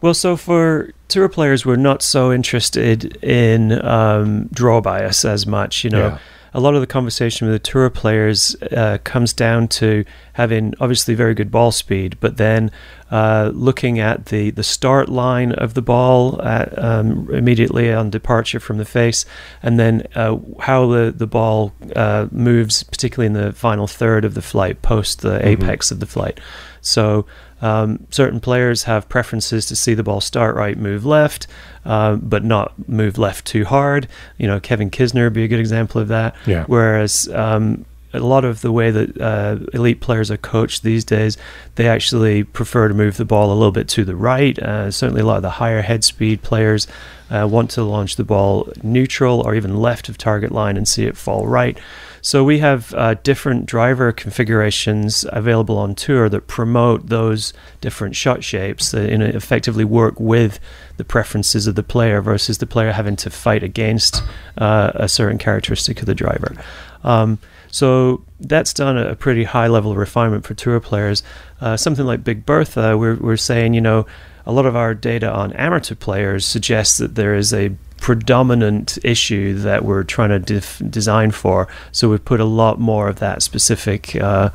[0.01, 5.83] Well, so for tour players, we're not so interested in um, draw bias as much.
[5.83, 6.18] You know, yeah
[6.54, 11.14] a lot of the conversation with the tour players uh, comes down to having obviously
[11.14, 12.70] very good ball speed, but then
[13.11, 18.61] uh, looking at the, the start line of the ball at, um, immediately on departure
[18.61, 19.25] from the face,
[19.62, 24.35] and then uh, how the, the ball uh, moves, particularly in the final third of
[24.35, 25.62] the flight, post the mm-hmm.
[25.62, 26.40] apex of the flight.
[26.81, 27.27] So
[27.61, 31.47] um, certain players have preferences to see the ball start right, move left,
[31.85, 34.07] uh, but not move left too hard.
[34.37, 36.37] You know, Kevin Kisner would be a good example of that.
[36.47, 36.64] Yeah.
[36.66, 41.37] Whereas um, a lot of the way that uh, elite players are coached these days,
[41.75, 44.59] they actually prefer to move the ball a little bit to the right.
[44.59, 46.87] Uh, certainly, a lot of the higher head speed players
[47.31, 51.05] uh, want to launch the ball neutral or even left of target line and see
[51.05, 51.79] it fall right.
[52.21, 58.42] So we have uh, different driver configurations available on tour that promote those different shot
[58.42, 60.59] shapes that in effectively work with
[60.97, 64.23] the preferences of the player versus the player having to fight against
[64.57, 66.57] uh, a certain characteristic of the driver.
[67.05, 67.38] Um,
[67.70, 71.22] so that's done a pretty high level of refinement for tour players.
[71.61, 74.07] Uh, something like Big Bertha, we're, we're saying, you know,
[74.46, 79.54] a lot of our data on amateur players suggests that there is a predominant issue
[79.54, 81.68] that we're trying to def- design for.
[81.92, 84.50] So we've put a lot more of that specific, uh,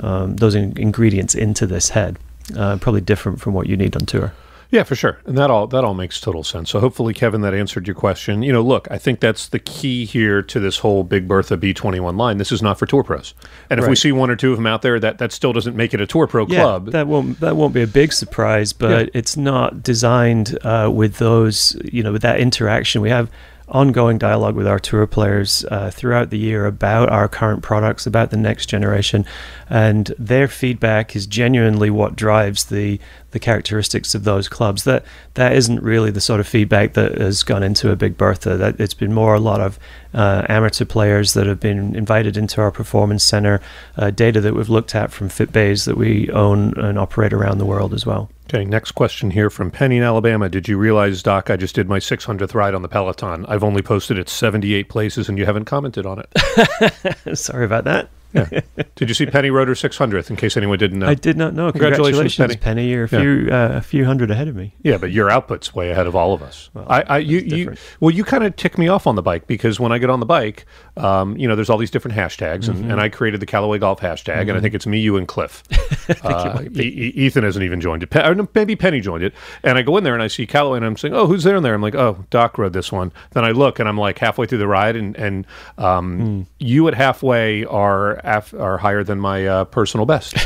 [0.00, 2.18] um, those in- ingredients into this head.
[2.56, 4.32] Uh, probably different from what you need on tour.
[4.70, 6.68] Yeah, for sure, and that all that all makes total sense.
[6.68, 8.42] So hopefully, Kevin, that answered your question.
[8.42, 11.72] You know, look, I think that's the key here to this whole Big Bertha B
[11.72, 12.36] twenty one line.
[12.36, 13.32] This is not for tour pros,
[13.70, 13.90] and if right.
[13.90, 16.02] we see one or two of them out there, that that still doesn't make it
[16.02, 16.90] a tour pro yeah, club.
[16.90, 19.10] That won't that won't be a big surprise, but yeah.
[19.14, 21.74] it's not designed uh, with those.
[21.90, 23.30] You know, with that interaction we have
[23.70, 28.30] ongoing dialogue with our tour players uh, throughout the year about our current products, about
[28.30, 29.24] the next generation,
[29.68, 32.98] and their feedback is genuinely what drives the
[33.30, 34.84] the characteristics of those clubs.
[34.84, 38.56] That that isn't really the sort of feedback that has gone into a Big Bertha.
[38.56, 39.78] That it's been more a lot of
[40.14, 43.60] uh, amateur players that have been invited into our performance center,
[43.96, 47.66] uh, data that we've looked at from FitBays that we own and operate around the
[47.66, 48.30] world as well.
[48.48, 50.48] Okay, next question here from Penny in Alabama.
[50.48, 53.44] Did you realize, Doc, I just did my 600th ride on the Peloton?
[53.46, 57.36] I've only posted it 78 places and you haven't commented on it.
[57.38, 58.08] Sorry about that.
[58.32, 58.60] Yeah.
[58.94, 60.28] Did you see Penny Rotor 600th?
[60.28, 61.72] In case anyone didn't know, I did not know.
[61.72, 62.82] Congratulations, Congratulations Penny.
[62.82, 62.90] Penny.
[62.90, 63.64] You're a few yeah.
[63.64, 64.74] uh, a few hundred ahead of me.
[64.82, 66.68] Yeah, but your output's way ahead of all of us.
[66.74, 69.46] Well, I, I you, you, well, you kind of tick me off on the bike
[69.46, 72.64] because when I get on the bike, um, you know, there's all these different hashtags,
[72.64, 72.82] mm-hmm.
[72.82, 74.40] and, and, I created the Callaway Golf hashtag, mm-hmm.
[74.40, 74.62] and I mm-hmm.
[74.62, 75.62] think it's me, you, and Cliff.
[76.24, 78.10] uh, e- Ethan hasn't even joined it.
[78.10, 80.86] Pe- maybe Penny joined it, and I go in there and I see Callaway, and
[80.86, 83.44] I'm saying, "Oh, who's there in there?" I'm like, "Oh, Doc rode this one." Then
[83.44, 85.46] I look, and I'm like halfway through the ride, and and
[85.78, 86.46] um, mm.
[86.58, 90.36] you at halfway are af- are higher higher than my uh, personal best.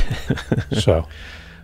[0.73, 1.07] so.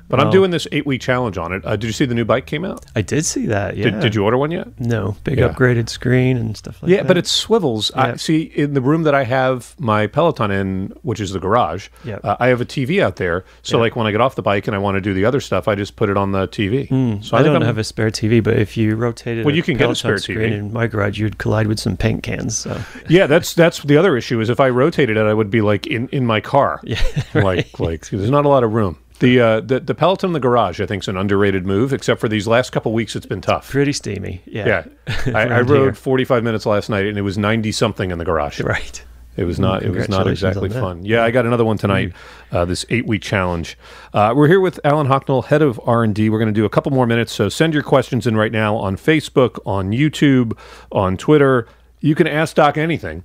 [0.08, 1.64] But I'm doing this eight week challenge on it.
[1.66, 2.84] Uh, did you see the new bike came out?
[2.96, 3.76] I did see that.
[3.76, 3.84] Yeah.
[3.90, 4.68] Did, did you order one yet?
[4.80, 5.48] No, big Yeah.
[5.48, 7.02] upgraded screen and stuff like yeah, that.
[7.04, 7.90] Yeah, but it swivels.
[7.94, 11.88] I see in the room that I have my Peloton in, which is the garage.
[12.04, 12.18] Yeah.
[12.24, 13.44] uh, I have a TV out there.
[13.62, 15.40] So like when I get off the bike and I want to do the other
[15.40, 16.88] stuff, I just put it on the TV.
[17.22, 19.54] So I, think don't I'm- have a spare TV, but if you rotated, it Well,
[19.54, 20.52] you can get a spare screen TV.
[20.58, 22.56] in my garage, you'd collide with some paint cans.
[22.56, 25.60] So Yeah, that's that's the other issue is if I rotated it, I would be
[25.60, 26.80] like in, in my car.
[26.88, 27.02] Yeah,
[27.34, 28.96] like like there's not a lot of room.
[29.20, 31.92] The uh, the the Peloton in the garage, I think, is an underrated move.
[31.92, 33.70] Except for these last couple weeks, it's been tough.
[33.70, 34.42] pretty steamy.
[34.46, 34.84] Yeah,
[35.26, 35.94] Yeah, I, I rode here.
[35.94, 38.60] 45 minutes last night, and it was 90 something in the garage.
[38.60, 39.04] right.
[39.36, 39.84] It was not.
[39.84, 41.04] It was not exactly fun.
[41.04, 42.12] Yeah, I got another one tonight.
[42.50, 43.78] Uh, this eight-week challenge.
[44.12, 46.28] Uh, we're here with Alan Hocknell, head of R and D.
[46.28, 47.32] We're going to do a couple more minutes.
[47.32, 50.58] So send your questions in right now on Facebook, on YouTube,
[50.90, 51.68] on Twitter.
[52.00, 53.22] You can ask Doc anything.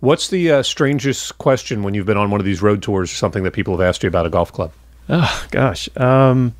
[0.00, 3.14] What's the uh, strangest question when you've been on one of these road tours or
[3.14, 4.72] something that people have asked you about a golf club?
[5.08, 5.88] Oh gosh.
[5.96, 6.54] Um,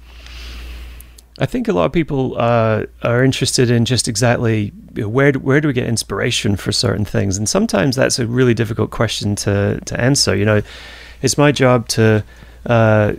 [1.38, 5.60] I think a lot of people uh, are interested in just exactly where do, where
[5.60, 9.80] do we get inspiration for certain things, and sometimes that's a really difficult question to
[9.84, 10.36] to answer.
[10.36, 10.62] You know,
[11.22, 12.22] it's my job to
[12.66, 13.14] uh,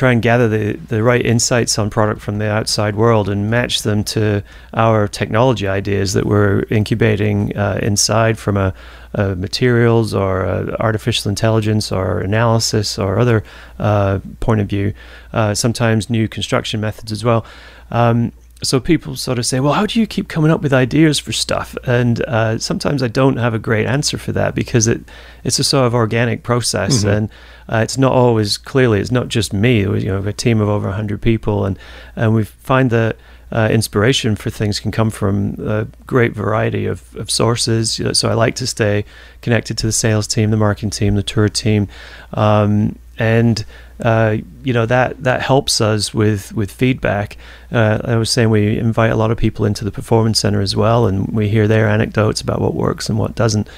[0.00, 3.82] try and gather the the right insights on product from the outside world and match
[3.82, 8.72] them to our technology ideas that we're incubating uh, inside from a,
[9.12, 13.44] a materials or a artificial intelligence or analysis or other
[13.78, 14.94] uh, point of view.
[15.34, 17.44] Uh, sometimes new construction methods as well.
[17.90, 18.32] Um,
[18.62, 21.32] so people sort of say, "Well, how do you keep coming up with ideas for
[21.32, 25.00] stuff?" And uh, sometimes I don't have a great answer for that because it
[25.44, 27.28] it's a sort of organic process, and
[27.70, 29.00] uh, it's not always clearly.
[29.00, 29.86] It's not just me.
[29.86, 31.78] We, you know, a team of over hundred people, and
[32.16, 33.16] and we find that.
[33.52, 37.98] Uh, inspiration for things can come from a great variety of, of sources.
[37.98, 39.04] You know, So I like to stay
[39.42, 41.88] connected to the sales team, the marketing team, the tour team,
[42.32, 43.64] um, and
[44.02, 47.36] uh, you know that that helps us with with feedback.
[47.72, 50.76] Uh, I was saying we invite a lot of people into the performance center as
[50.76, 53.68] well, and we hear their anecdotes about what works and what doesn't.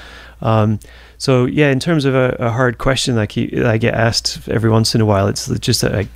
[0.42, 0.80] Um,
[1.18, 4.70] so yeah, in terms of a, a hard question I keep I get asked every
[4.70, 6.08] once in a while, it's just that I,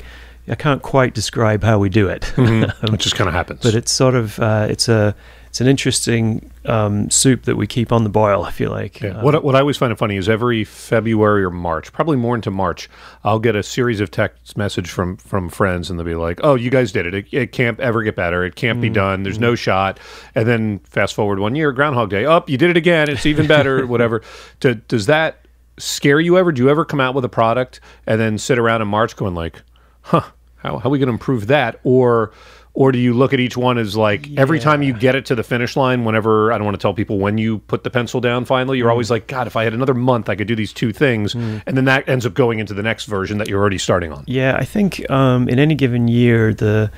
[0.49, 2.33] I can't quite describe how we do it.
[2.37, 3.61] It just kind of happens.
[3.63, 5.15] but it's sort of uh, it's a
[5.57, 8.45] it's an interesting um, soup that we keep on the boil.
[8.45, 9.01] I feel like.
[9.01, 9.13] Yeah.
[9.13, 12.35] Um, What, what I always find it funny is every February or March, probably more
[12.35, 12.91] into March,
[13.25, 16.57] I'll get a series of text message from from friends, and they'll be like, "Oh,
[16.57, 17.15] you guys did it.
[17.15, 18.45] It, it can't ever get better.
[18.45, 19.23] It can't Mm, be done.
[19.23, 19.99] There's no shot."
[20.35, 22.27] And then fast forward one year, Groundhog Day.
[22.27, 23.09] Up, you did it again.
[23.09, 23.87] It's even better.
[23.95, 24.21] whatever.
[24.61, 25.39] Do, does that
[25.79, 26.53] scare you ever?
[26.53, 29.35] Do you ever come out with a product and then sit around in March going
[29.35, 29.63] like,
[30.03, 30.21] "Huh,
[30.57, 32.33] how how are we going to improve that?" Or
[32.77, 35.35] or do you look at each one as like every time you get it to
[35.35, 38.21] the finish line, whenever I don't want to tell people when you put the pencil
[38.21, 38.93] down finally, you're mm.
[38.93, 41.33] always like, God, if I had another month, I could do these two things.
[41.33, 41.63] Mm.
[41.67, 44.25] And then that ends up going into the next version that you're already starting on.
[44.27, 46.93] Yeah, I think um, in any given year, the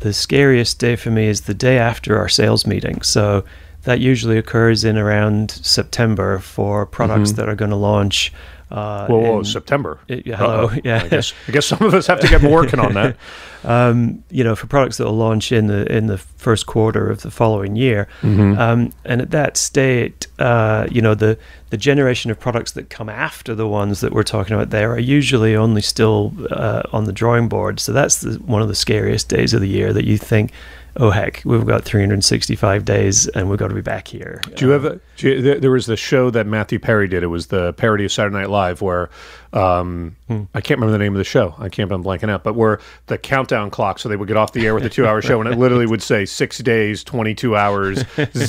[0.00, 3.00] the scariest day for me is the day after our sales meeting.
[3.02, 3.44] So
[3.84, 7.36] that usually occurs in around September for products mm-hmm.
[7.36, 8.32] that are going to launch.
[8.72, 10.00] Uh, Whoa, whoa, September.
[10.08, 10.78] Yeah, hello, Uh-oh.
[10.82, 11.02] yeah.
[11.04, 13.16] I guess, I guess some of us have to get working on that.
[13.64, 17.20] um, you know, for products that will launch in the in the first quarter of
[17.20, 18.08] the following year.
[18.22, 18.58] Mm-hmm.
[18.58, 21.36] Um, and at that state, uh, you know, the
[21.68, 24.98] the generation of products that come after the ones that we're talking about there are
[24.98, 27.78] usually only still uh, on the drawing board.
[27.78, 30.50] So that's the, one of the scariest days of the year that you think.
[30.94, 34.42] Oh heck, we've got 365 days and we've got to be back here.
[34.56, 35.00] Do you have a?
[35.16, 37.22] Do you, there, there was the show that Matthew Perry did.
[37.22, 39.08] It was the parody of Saturday Night Live, where
[39.54, 41.54] um, I can't remember the name of the show.
[41.58, 41.90] I can't.
[41.90, 42.44] I'm blanking out.
[42.44, 45.22] But where the countdown clock, so they would get off the air with a two-hour
[45.22, 48.04] show, and it literally would say six days, 22 hours,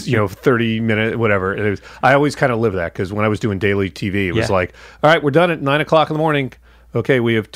[0.05, 1.55] you know, 30 minutes, whatever.
[1.55, 4.27] It was, I always kind of live that because when I was doing daily TV,
[4.27, 4.55] it was Yeah.
[4.55, 6.51] like, all right, we're done at nine o'clock in the morning.
[6.93, 7.51] Okay, we have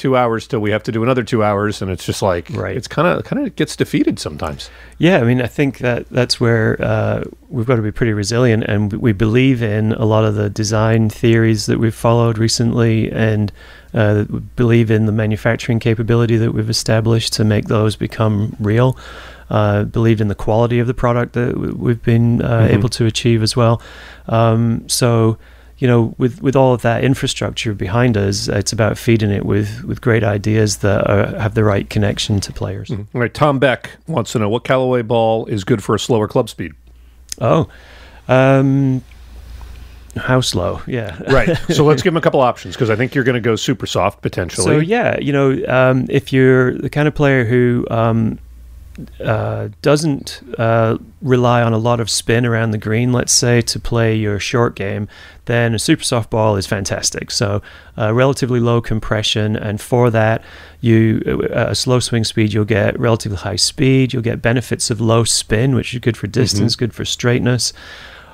[0.00, 2.76] 22 hours till we have to do another two hours, and it's just like, Right.
[2.76, 4.70] It's kind of kind of gets defeated sometimes.
[4.98, 8.64] Yeah, I mean, I think that that's where uh, we've got to be pretty resilient,
[8.64, 13.52] and we believe in a lot of the design theories that we've followed recently, and
[13.92, 14.24] uh,
[14.56, 18.96] believe in the manufacturing capability that we've established to make those become real.
[19.50, 23.42] Uh, believed in the quality of the product that we've been uh, able to achieve
[23.42, 23.82] as well.
[24.28, 25.38] Um, so,
[25.80, 29.82] you know, with with all of that infrastructure behind us, it's about feeding it with
[29.84, 32.90] with great ideas that are, have the right connection to players.
[32.90, 36.28] All right, Tom Beck wants to know what Callaway ball is good for a slower
[36.28, 36.74] club speed.
[37.40, 37.66] Oh,
[38.28, 39.02] um,
[40.16, 40.82] how slow?
[40.86, 41.18] Yeah.
[41.30, 41.56] Right.
[41.72, 43.86] so let's give him a couple options because I think you're going to go super
[43.86, 44.64] soft potentially.
[44.66, 48.38] So yeah, you know, um, if you're the kind of player who um,
[49.20, 53.78] uh, doesn't uh, rely on a lot of spin around the green, let's say, to
[53.78, 55.08] play your short game,
[55.44, 57.30] then a super soft ball is fantastic.
[57.30, 57.62] So,
[57.96, 60.42] uh, relatively low compression, and for that,
[60.80, 64.12] you uh, a slow swing speed, you'll get relatively high speed.
[64.12, 66.86] You'll get benefits of low spin, which is good for distance, mm-hmm.
[66.86, 67.72] good for straightness.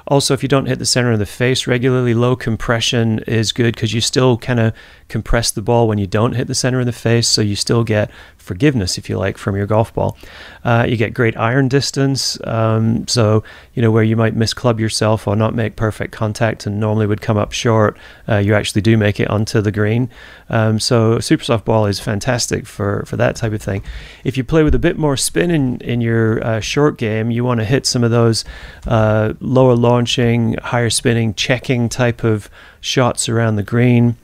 [0.08, 3.74] Also, if you don't hit the center of the face regularly, low compression is good
[3.74, 4.72] because you still kind of
[5.08, 7.82] compress the ball when you don't hit the center of the face, so you still
[7.82, 8.08] get
[8.46, 10.16] forgiveness, if you like, from your golf ball.
[10.64, 13.42] Uh, you get great iron distance, um, so
[13.74, 17.20] you know where you might misclub yourself or not make perfect contact and normally would
[17.20, 20.08] come up short, uh, you actually do make it onto the green.
[20.48, 23.82] Um, so super soft ball is fantastic for for that type of thing.
[24.24, 27.44] If you play with a bit more spin in in your uh, short game, you
[27.44, 28.44] want to hit some of those
[28.86, 32.48] uh, lower launching, higher spinning, checking type of
[32.80, 34.16] shots around the green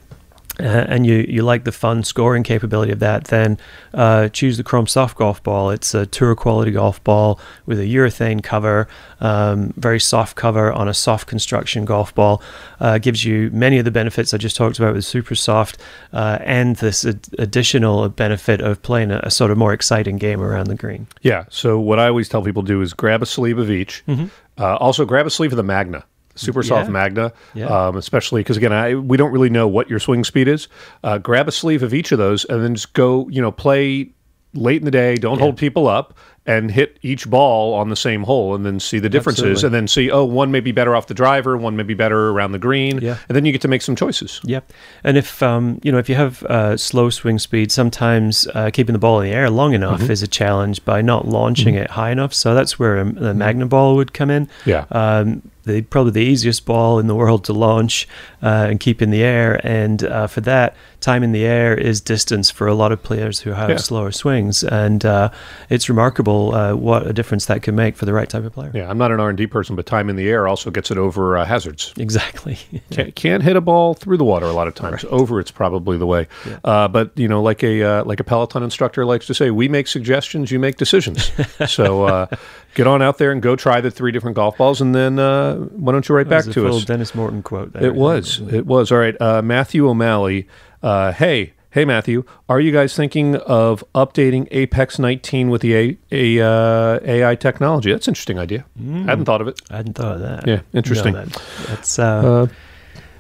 [0.59, 3.59] and you, you like the fun scoring capability of that, then
[3.95, 5.71] uh, choose the Chrome Soft Golf Ball.
[5.71, 8.89] It's a tour quality golf ball with a urethane cover,
[9.21, 12.43] um, very soft cover on a soft construction golf ball.
[12.81, 15.79] Uh, gives you many of the benefits I just talked about with Super Soft,
[16.13, 20.41] uh, and this ad- additional benefit of playing a, a, sort of more exciting game
[20.41, 21.07] around the green.
[21.23, 21.45] Yeah.
[21.49, 24.05] So what I always tell people to do is grab a sleeve of each.
[24.07, 24.27] Mm-hmm.
[24.59, 26.93] Uh, also, grab a sleeve of the Magna super soft yeah.
[26.93, 27.67] magna yeah.
[27.67, 30.69] Um, especially because again I, we don't really know what your swing speed is
[31.05, 34.13] uh, grab a sleeve of each of those and then just go you know play
[34.55, 35.45] late in the day don't yeah.
[35.45, 36.15] hold people up
[36.45, 39.67] and hit each ball on the same hole and then see the differences Absolutely.
[39.67, 42.31] and then see oh one may be better off the driver one may be better
[42.31, 43.19] around the green yeah.
[43.29, 44.61] and then you get to make some choices yeah
[45.05, 48.93] and if um, you know if you have uh, slow swing speed sometimes uh, keeping
[48.93, 50.11] the ball in the air long enough mm-hmm.
[50.11, 51.85] is a challenge by not launching mm-hmm.
[51.85, 53.39] it high enough so that's where the mm-hmm.
[53.39, 57.45] magna ball would come in yeah um, the probably the easiest ball in the world
[57.45, 58.09] to launch
[58.43, 59.61] uh, and keep in the air.
[59.65, 63.41] And uh, for that, time in the air is distance for a lot of players
[63.41, 63.77] who have yeah.
[63.77, 65.31] slower swings, and uh,
[65.69, 68.71] it's remarkable uh, what a difference that can make for the right type of player.
[68.73, 70.91] Yeah, I'm not an R and D person, but time in the air also gets
[70.91, 71.93] it over uh, hazards.
[71.99, 72.59] Exactly.
[72.91, 75.05] can't, can't, hit a ball through the water a lot of times.
[75.05, 75.13] Right.
[75.13, 76.29] Over, it's probably the way.
[76.47, 76.59] Yeah.
[76.65, 79.89] Uh, but you know, like a like a Peloton instructor likes to say, we make
[79.89, 81.31] suggestions, you make decisions.
[81.67, 82.29] so
[82.75, 85.57] get on out there and go try the three different golf balls, and then uh,
[85.57, 86.85] why don't you write back to us?
[86.85, 87.73] Dennis Morton quote.
[87.73, 87.85] There.
[87.85, 88.41] It was.
[88.53, 88.93] It was.
[88.93, 89.21] All right.
[89.21, 90.47] Uh, Matthew O'Malley.
[90.83, 91.55] Uh, hey.
[91.71, 97.01] Hey Matthew, are you guys thinking of updating Apex 19 with the A, A, uh,
[97.03, 97.91] AI technology?
[97.91, 98.67] That's an interesting idea.
[98.79, 99.05] Mm.
[99.07, 99.63] I hadn't thought of it.
[99.71, 100.47] I hadn't thought of that.
[100.47, 101.15] Yeah, interesting.
[101.15, 102.47] No, that, that's uh, uh,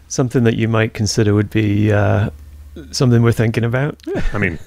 [0.08, 2.28] something that you might consider would be uh,
[2.90, 3.98] something we're thinking about.
[4.34, 4.58] I mean,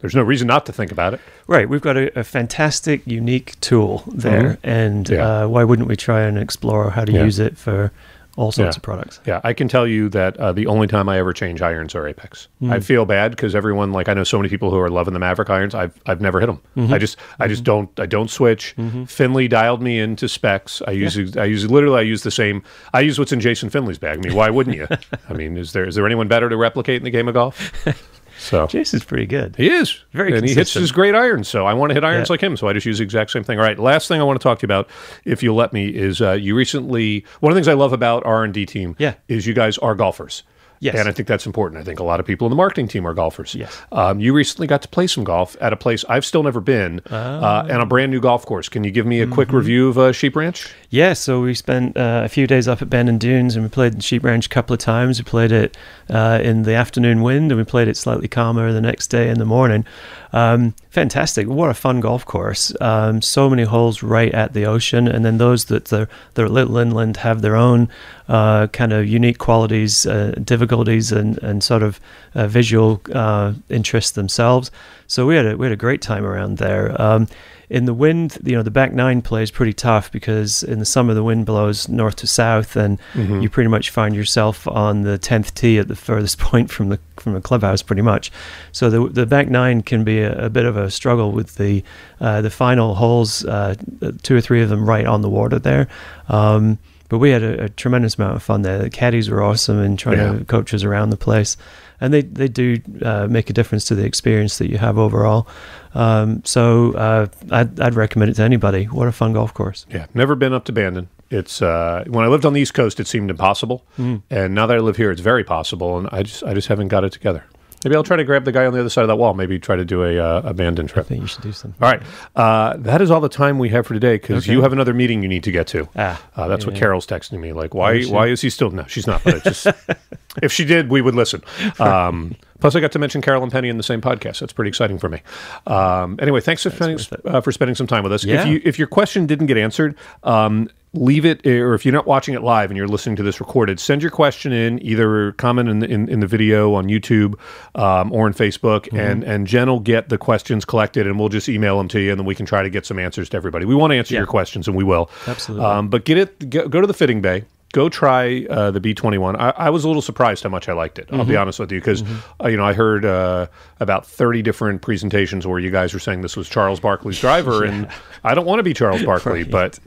[0.00, 1.20] there's no reason not to think about it.
[1.46, 1.68] Right.
[1.68, 4.54] We've got a, a fantastic, unique tool there.
[4.54, 4.68] Mm-hmm.
[4.68, 5.42] And yeah.
[5.42, 7.24] uh, why wouldn't we try and explore how to yeah.
[7.24, 7.92] use it for
[8.38, 8.78] all sorts yeah.
[8.78, 9.20] of products.
[9.26, 12.06] Yeah, I can tell you that uh, the only time I ever change irons are
[12.06, 12.46] Apex.
[12.62, 12.72] Mm.
[12.72, 15.18] I feel bad because everyone, like I know so many people who are loving the
[15.18, 15.74] Maverick irons.
[15.74, 16.60] I've I've never hit them.
[16.76, 16.94] Mm-hmm.
[16.94, 17.86] I just I just mm-hmm.
[17.86, 18.76] don't I don't switch.
[18.78, 19.04] Mm-hmm.
[19.04, 20.80] Finley dialed me into specs.
[20.86, 21.36] I use.
[21.36, 22.62] I use literally I use the same.
[22.94, 24.18] I use what's in Jason Finley's bag.
[24.18, 24.86] I mean, why wouldn't you?
[25.28, 27.72] I mean, is there is there anyone better to replicate in the game of golf?
[28.38, 29.56] So Jason's pretty good.
[29.56, 30.48] He is very, and consistent.
[30.48, 31.48] he hits his great irons.
[31.48, 32.32] So I want to hit irons yeah.
[32.32, 32.56] like him.
[32.56, 33.58] So I just use the exact same thing.
[33.58, 34.88] All right, last thing I want to talk to you about,
[35.24, 37.24] if you'll let me, is uh, you recently.
[37.40, 39.14] One of the things I love about R and D team, yeah.
[39.28, 40.42] is you guys are golfers.
[40.80, 40.96] Yes.
[40.96, 41.80] And I think that's important.
[41.80, 43.54] I think a lot of people in the marketing team are golfers.
[43.54, 43.82] Yes.
[43.92, 47.00] Um, you recently got to play some golf at a place I've still never been
[47.10, 47.66] uh, ah.
[47.68, 48.68] and a brand new golf course.
[48.68, 49.56] Can you give me a quick mm-hmm.
[49.56, 50.72] review of uh, Sheep Ranch?
[50.90, 54.02] Yeah, so we spent uh, a few days up at Bandon Dunes and we played
[54.02, 55.18] Sheep Ranch a couple of times.
[55.18, 55.76] We played it
[56.08, 59.38] uh, in the afternoon wind and we played it slightly calmer the next day in
[59.38, 59.84] the morning.
[60.32, 61.46] Um, fantastic!
[61.46, 62.74] What a fun golf course.
[62.80, 66.78] Um, so many holes right at the ocean, and then those that they're, they're little
[66.78, 67.90] inland have their own
[68.28, 72.00] uh, kind of unique qualities, uh, difficulties, and and sort of
[72.34, 74.70] uh, visual uh, interests themselves.
[75.06, 77.00] So we had a we had a great time around there.
[77.00, 77.28] Um,
[77.70, 81.12] in the wind, you know, the back nine plays pretty tough because in the summer
[81.12, 83.40] the wind blows north to south, and mm-hmm.
[83.40, 86.98] you pretty much find yourself on the tenth tee at the furthest point from the
[87.16, 88.32] from the clubhouse, pretty much.
[88.72, 91.84] So the the back nine can be a, a bit of a struggle with the
[92.20, 93.74] uh, the final holes, uh,
[94.22, 95.88] two or three of them right on the water there.
[96.28, 96.78] Um,
[97.10, 98.78] but we had a, a, tremendous amount of fun there.
[98.78, 100.38] The caddies were awesome and trying yeah.
[100.38, 101.56] to coach us around the place
[102.00, 105.48] and they they do uh, make a difference to the experience that you have overall.
[105.94, 108.84] Um, so uh, I'd, I'd recommend it to anybody.
[108.84, 109.86] What a fun golf course!
[109.90, 111.08] Yeah, never been up to Bandon.
[111.30, 114.22] It's uh, when I lived on the East Coast, it seemed impossible, mm.
[114.30, 115.98] and now that I live here, it's very possible.
[115.98, 117.44] And I just I just haven't got it together.
[117.84, 119.34] Maybe I'll try to grab the guy on the other side of that wall.
[119.34, 120.96] Maybe try to do a uh, a trip.
[120.96, 121.82] I think you should do something.
[121.82, 122.02] All right,
[122.36, 124.52] uh, that is all the time we have for today because okay.
[124.52, 125.88] you have another meeting you need to get to.
[125.96, 126.70] Ah, uh, that's yeah.
[126.70, 127.52] what Carol's texting me.
[127.52, 128.70] Like, why why is he still?
[128.70, 129.22] No, she's not.
[129.22, 129.66] But just
[130.42, 131.42] if she did, we would listen.
[131.78, 134.40] Um, Plus, I got to mention Carolyn Penny in the same podcast.
[134.40, 135.22] That's pretty exciting for me.
[135.66, 138.24] Um, anyway, thanks for spending, uh, for spending some time with us.
[138.24, 138.42] Yeah.
[138.42, 142.06] If you if your question didn't get answered, um, leave it, or if you're not
[142.06, 144.82] watching it live and you're listening to this recorded, send your question in.
[144.82, 147.34] Either comment in the, in, in the video on YouTube
[147.74, 148.96] um, or on Facebook, Mm-hmm.
[148.96, 152.10] and and Jen will get the questions collected, and we'll just email them to you,
[152.10, 153.64] and then we can try to get some answers to everybody.
[153.64, 154.20] We want to answer Yeah.
[154.20, 155.10] your questions, and we will.
[155.26, 155.66] Absolutely.
[155.66, 156.48] Um, but get it.
[156.50, 157.44] Go, go to the fitting bay.
[157.74, 159.36] Go try uh, the B21.
[159.38, 161.06] I, I was a little surprised how much I liked it.
[161.12, 161.28] I'll Mm-hmm.
[161.28, 162.02] be honest with you because
[162.42, 166.22] uh, you know I heard uh, about 30 different presentations where you guys were saying
[166.22, 167.86] this was Charles Barkley's driver, and
[168.24, 169.78] I don't want to be Charles Barkley, but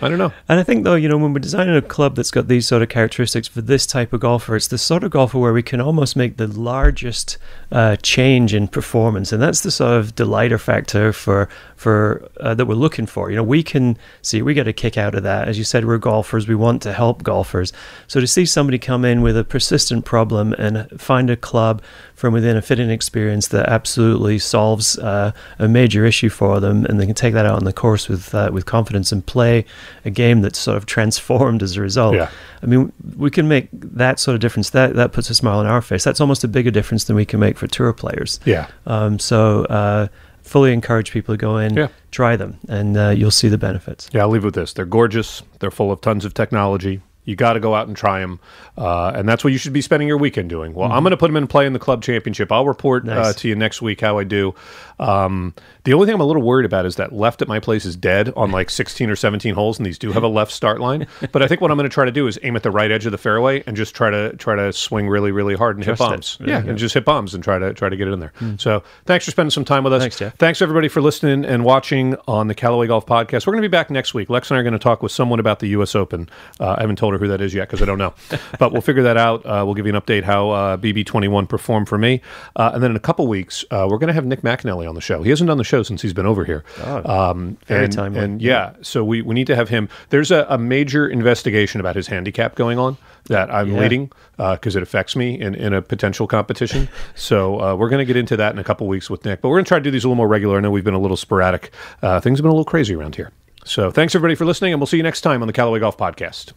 [0.00, 0.32] I don't know.
[0.48, 2.82] And I think, though, you know, when we're designing a club that's got these sort
[2.82, 5.80] of characteristics for this type of golfer, it's the sort of golfer where we can
[5.80, 7.36] almost make the largest
[7.72, 12.66] uh, change in performance, and that's the sort of delighter factor for for uh, that
[12.66, 13.30] we're looking for.
[13.30, 15.48] You know, we can see we get a kick out of that.
[15.48, 16.48] As you said, we're golfers.
[16.48, 17.72] We want to help golfers.
[18.06, 21.82] So to see somebody come in with a persistent problem and find a club
[22.18, 26.98] from within a fitting experience that absolutely solves uh, a major issue for them, and
[26.98, 29.64] they can take that out on the course with uh, with confidence and play
[30.04, 32.16] a game that's sort of transformed as a result.
[32.16, 32.28] Yeah.
[32.62, 34.70] I mean, we can make that sort of difference.
[34.70, 36.02] That that puts a smile on our face.
[36.02, 38.40] That's almost a bigger difference than we can make for tour players.
[38.44, 38.66] Yeah.
[38.84, 40.08] Um, so uh,
[40.42, 41.88] fully encourage people to go in, Yeah.
[42.10, 44.08] try them, and uh, you'll see the benefits.
[44.12, 44.72] Yeah, I'll leave it with this.
[44.72, 45.42] They're gorgeous.
[45.60, 47.00] They're full of tons of technology.
[47.28, 48.40] You got to go out and try them,
[48.78, 50.72] uh, and that's what you should be spending your weekend doing.
[50.72, 52.50] Well, I'm going to put them in play in the club championship.
[52.50, 54.54] I'll report uh, to you next week how I do.
[54.98, 55.54] Um,
[55.84, 57.96] the only thing I'm a little worried about is that left at my place is
[57.96, 61.06] dead on like 16 or 17 holes, and these do have a left start line.
[61.30, 62.90] But I think what I'm going to try to do is aim at the right
[62.90, 65.84] edge of the fairway and just try to try to swing really, really hard and
[65.84, 66.38] Trust hit bombs.
[66.40, 68.32] Yeah, and just hit bombs and try to try to get it in there.
[68.56, 70.00] So thanks for spending some time with us.
[70.00, 70.36] Thanks, Jeff.
[70.38, 73.46] Thanks everybody for listening and watching on the Callaway Golf Podcast.
[73.46, 74.30] We're going to be back next week.
[74.30, 75.94] Lex and I are going to talk with someone about the U.S.
[75.94, 76.28] Open.
[76.58, 78.14] Uh, I haven't told her who that is yet because I don't know,
[78.58, 79.44] but we'll figure that out.
[79.44, 82.20] Uh, we'll give you an update how uh, BB21 performed for me,
[82.56, 84.94] uh, and then in a couple weeks uh, we're going to have Nick McAnally on
[84.94, 85.22] the show.
[85.22, 86.64] He hasn't done the show since he's been over here.
[86.84, 88.20] um, very and, timely.
[88.20, 89.88] And yeah, so we, we need to have him.
[90.10, 92.96] There's a, a major investigation about his handicap going on
[93.26, 93.80] that I'm Yeah.
[93.80, 96.88] leading because it affects me in, in a potential competition.
[97.14, 99.48] so uh, we're going to get into that in a couple weeks with Nick, but
[99.48, 100.56] we're going to try to do these a little more regular.
[100.56, 101.70] I know we've been a little sporadic.
[102.02, 103.32] Uh, things have been a little crazy around here.
[103.64, 105.98] So thanks everybody for listening, and we'll see you next time on the Callaway Golf
[105.98, 106.52] Podcast.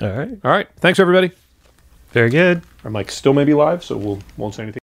[0.00, 0.30] All right.
[0.44, 1.32] All right, thanks everybody.
[2.12, 2.62] Very good.
[2.84, 4.76] Our mic's still maybe live, so we'll won't say anything.